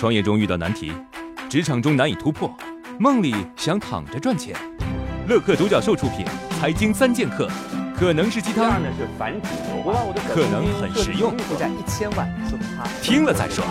[0.00, 0.90] 创业中遇到难题，
[1.50, 2.50] 职场中难以突破，
[2.98, 4.56] 梦里想躺着赚钱。
[5.28, 6.24] 乐客独角兽出品，
[6.58, 7.46] 《财经三剑客》
[7.94, 9.48] 可能是鸡汤，是繁殖
[10.26, 13.62] 可能很实用，负债一千万，送他听了再说。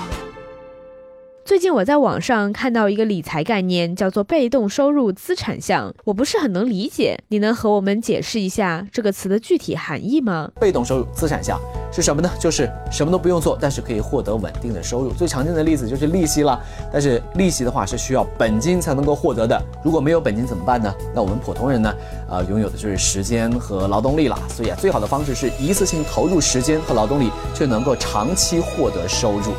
[1.49, 10.51] 最近我在网上看到一个理财概念，叫做被动收入资产项，我不是很能理解，你能和我们解释一下这个词的具体含义吗？
[10.61, 11.59] 被动收入资产项
[11.91, 12.29] 是什么呢？
[12.39, 15.11] 就是什么都不用做，但是可以获得稳定的收入。
[15.11, 16.61] 最常见的例子就是利息了，
[16.93, 20.93] 但是利息的话是需要本金才能够获得的，如果没有本金怎么办呢？
[21.15, 21.91] 那我们普通人呢，
[22.29, 24.37] 呃，拥有的就是时间和劳动力了。
[24.49, 29.55] 所以啊，最好的方式是一次性投入时间和劳动力，却能够长期获得收入。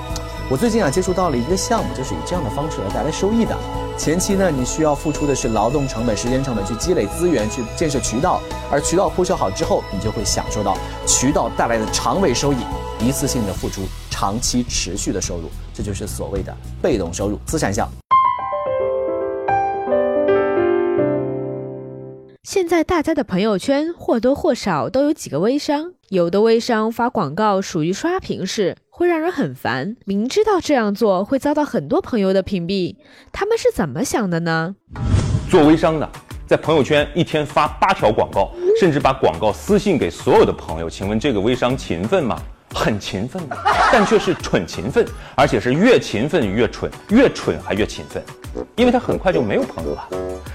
[0.51, 3.57] 我最近啊接触到了一个项目，就是以这样的方式来带来收益的。
[3.97, 8.43] 前期呢，你需要付出的是劳动成本、时间成本，去积累资源，去建设渠道。
[8.69, 10.77] 而渠道铺设好之后，你就会享受到
[11.07, 12.57] 渠道带来的长尾收益，
[12.99, 17.89] 一次性的付出，长期持续的收入，这就是所谓的被动收入资产项。
[22.43, 28.77] 现在大家的朋友圈或多或少都有几个微商，有的微商发广告属于刷屏式。
[29.01, 32.97] 会让人很烦，明知道这样做会遭到很多朋友的屏蔽，
[33.33, 34.75] 他们是怎么想的呢？
[35.49, 36.07] 做微商的，
[36.47, 42.39] 在朋友圈一天发八条广告，甚至把广告私信给所有的朋友，请问这个微商勤奋吗？
[42.75, 43.57] 很勤奋的，
[43.91, 45.03] 但却是蠢勤奋，
[45.35, 48.23] 而且是越勤奋越蠢，越蠢还越勤奋，
[48.77, 50.09] 因为他很快就没有朋友了。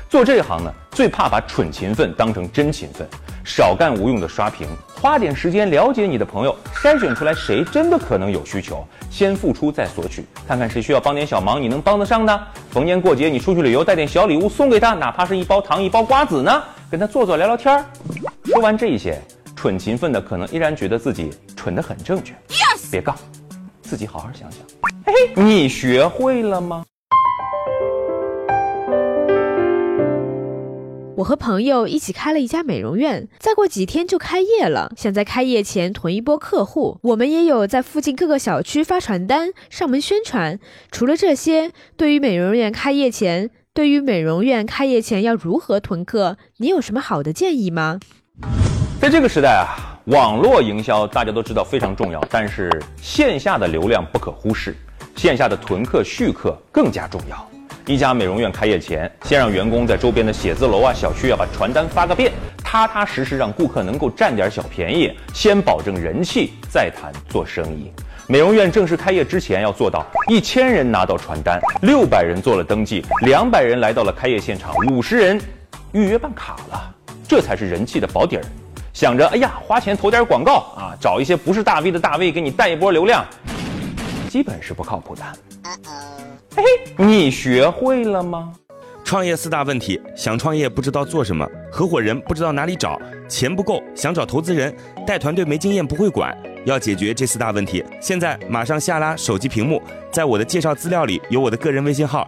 [0.08, 3.08] 做这一行呢，最怕把蠢勤奋当成真勤奋，
[3.44, 4.68] 少干无用的刷屏，
[5.06, 12.48] 花点时间了解你的朋友，筛选出来谁真的可能有需求，先付出再索取，看看谁需要帮点小忙，你能帮得上的。
[12.72, 17.86] 逢年过节你出去旅游，带点小礼物送给他，哪怕是一包糖、一包瓜子呢，跟他坐坐聊聊天儿。
[18.46, 19.22] 说完这些，
[19.56, 22.34] 蠢勤奋的可能依然觉得自己蠢得很正确。
[22.90, 23.16] 别杠，
[23.84, 24.62] 自己好好想想。
[25.06, 26.84] 嘿嘿，你学会了吗？
[31.18, 34.92] 我和朋友一起开了一家美容院，再过几天就开业了。
[34.98, 40.60] 想在开业前囤一波客户，我们也有在附近各个小区发传单、上门宣传。
[40.92, 48.02] 除了这些，对于美容院开业前，对于美容院开业前要如何囤客，你有什么好的建议吗？
[49.00, 52.70] 在这个时代啊，网络营销大家都知道非常重要，但是
[53.02, 54.76] 线下的流量不可忽视，
[55.16, 57.50] 线下的囤客续客更加重要。
[57.88, 62.32] 一家美容院开业前，先让员工在周边的写字楼啊、小区啊把传单发个遍，
[62.64, 67.92] 踏踏实实让顾客能够占点小便宜，先保证人气，再谈做生意。
[68.28, 75.40] 美容院正式开业之前要做到一千人拿到传单，六百人做了登记，两百人来到了开业现场，五十人
[75.92, 76.92] 预约办卡了，
[77.28, 78.44] 这才是人气的保底儿。
[78.94, 83.24] 想着哎呀，花钱投点广告啊，找一些不是大 V 的大 V 给你带一波流量，
[84.28, 85.22] 基本是不靠谱的。
[86.56, 86.64] 嘿，
[86.96, 88.54] 你学会了吗？
[89.04, 94.74] 创业四大问题：想创业不知道做什么，合伙人不知道哪里找，钱不够想找投资人，
[95.06, 96.34] 带团队没经验不会管。
[96.66, 102.28] 要解决这四大问题，现在马上下拉手机屏幕，在我的介绍资料里有我的个人微信号，